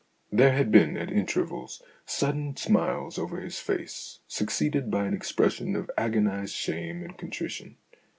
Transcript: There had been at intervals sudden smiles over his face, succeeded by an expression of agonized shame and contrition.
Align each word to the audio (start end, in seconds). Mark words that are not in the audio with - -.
There 0.31 0.53
had 0.53 0.71
been 0.71 0.97
at 0.97 1.11
intervals 1.11 1.83
sudden 2.07 2.57
smiles 2.57 3.19
over 3.19 3.39
his 3.39 3.59
face, 3.59 4.17
succeeded 4.27 4.89
by 4.89 5.05
an 5.05 5.13
expression 5.13 5.75
of 5.75 5.91
agonized 5.95 6.55
shame 6.55 7.03
and 7.03 7.15
contrition. 7.15 7.75